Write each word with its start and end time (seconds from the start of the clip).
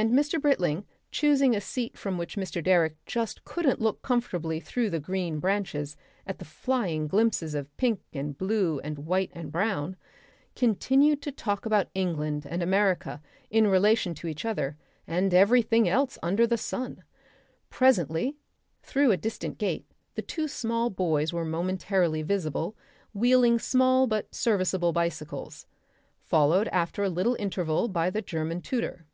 And 0.00 0.12
Mr. 0.12 0.40
Britling, 0.40 0.86
choosing 1.10 1.56
a 1.56 1.60
seat 1.60 1.98
from 1.98 2.18
which 2.18 2.36
Mr. 2.36 2.62
Direck 2.62 2.94
just 3.04 3.42
couldn't 3.44 3.80
look 3.80 4.00
comfortably 4.00 4.60
through 4.60 4.90
the 4.90 5.00
green 5.00 5.40
branches 5.40 5.96
at 6.24 6.38
the 6.38 6.44
flying 6.44 7.08
glimpses 7.08 7.52
of 7.52 7.76
pink 7.76 7.98
and 8.12 8.38
blue 8.38 8.78
and 8.84 9.00
white 9.06 9.32
and 9.34 9.50
brown, 9.50 9.96
continued 10.54 11.20
to 11.22 11.32
talk 11.32 11.66
about 11.66 11.88
England 11.96 12.46
and 12.48 12.62
America 12.62 13.20
in 13.50 13.66
relation 13.66 14.14
to 14.14 14.28
each 14.28 14.44
other 14.44 14.76
and 15.08 15.34
everything 15.34 15.88
else 15.88 16.16
under 16.22 16.46
the 16.46 16.56
sun. 16.56 17.02
Presently 17.68 18.36
through 18.84 19.10
a 19.10 19.16
distant 19.16 19.58
gate 19.58 19.84
the 20.14 20.22
two 20.22 20.46
small 20.46 20.90
boys 20.90 21.32
were 21.32 21.44
momentarily 21.44 22.22
visible 22.22 22.76
wheeling 23.12 23.58
small 23.58 24.06
but 24.06 24.32
serviceable 24.32 24.92
bicycles, 24.92 25.66
followed 26.20 26.68
after 26.68 27.02
a 27.02 27.10
little 27.10 27.34
interval 27.40 27.88
by 27.88 28.10
the 28.10 28.22
German 28.22 28.60
tutor. 28.60 29.04